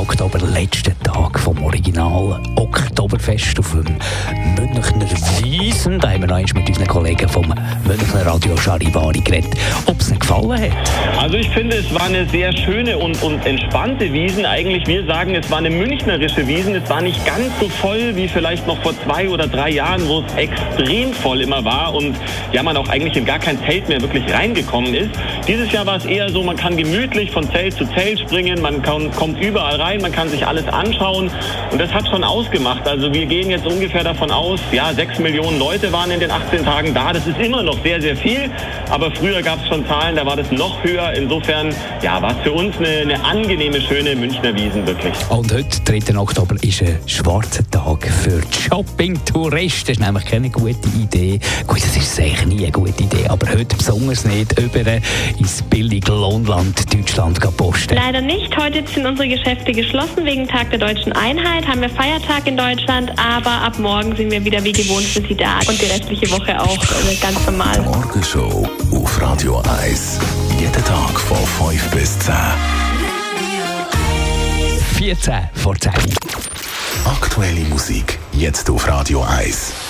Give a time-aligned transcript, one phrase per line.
[0.00, 3.96] Oktober, letzter Tag vom Original Oktoberfest auf dem
[4.56, 5.06] Münchner
[5.42, 5.98] Wiesen.
[6.00, 7.46] Da haben wir noch einmal mit unseren Kollegen vom
[7.86, 9.52] Münchner Radio Charivari geredet,
[9.84, 10.70] ob es ihnen gefallen hat.
[11.18, 14.46] Also ich finde, es war eine sehr schöne und, und entspannte Wiesen.
[14.46, 16.74] Eigentlich, wir sagen, es war eine münchnerische Wiesen.
[16.74, 20.20] Es war nicht ganz so voll wie vielleicht noch vor zwei oder drei Jahren, wo
[20.20, 22.16] es extrem voll immer war und
[22.52, 25.10] ja, man auch eigentlich in gar kein Zelt mehr wirklich reingekommen ist.
[25.46, 28.80] Dieses Jahr war es eher so, man kann gemütlich von Zelt zu Zelt springen, man
[28.80, 31.30] kann kommt überall rein, man kann sich alles anschauen
[31.70, 32.86] und das hat schon ausgemacht.
[32.86, 36.64] Also wir gehen jetzt ungefähr davon aus, ja, sechs Millionen Leute waren in den 18
[36.64, 37.12] Tagen da.
[37.12, 38.50] Das ist immer noch sehr, sehr viel,
[38.90, 41.12] aber früher gab es schon Zahlen, da war das noch höher.
[41.14, 45.14] Insofern, ja, war es für uns eine, eine angenehme, schöne Münchner Wiesen wirklich.
[45.28, 46.18] Und heute, 3.
[46.18, 49.86] Oktober, ist ein schwarzer Tag für Shopping-Touristen.
[49.86, 51.40] Das ist nämlich keine gute Idee.
[51.66, 54.80] Gut, das ist sicher nie eine gute Idee, aber heute besonders nicht über
[55.38, 57.94] ins billige Lohnland Deutschland posten.
[57.94, 58.56] Leider nicht.
[58.56, 61.66] Heute sind unsere Geschäfte geschlossen wegen Tag der deutschen Einheit.
[61.66, 65.34] Haben wir Feiertag in Deutschland, aber ab morgen sind wir wieder wie gewohnt für Sie
[65.34, 67.80] da und die restliche Woche auch äh, ganz normal.
[67.80, 70.18] Morgenshow auf Radio 1.
[70.58, 72.34] Jeden Tag von 5 bis 10.
[74.98, 75.92] 14 vor 10.
[77.06, 79.89] Aktuelle Musik jetzt auf Radio 1.